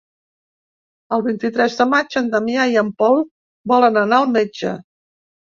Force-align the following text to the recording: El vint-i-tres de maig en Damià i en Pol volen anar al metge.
El 1.17 1.23
vint-i-tres 1.27 1.75
de 1.81 1.87
maig 1.91 2.17
en 2.23 2.31
Damià 2.37 2.65
i 2.73 2.79
en 2.83 2.91
Pol 3.03 3.21
volen 3.75 4.03
anar 4.07 4.23
al 4.23 4.29
metge. 4.39 4.77